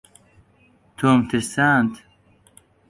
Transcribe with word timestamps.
تۆمم 0.97 1.19
ترساند. 1.29 1.91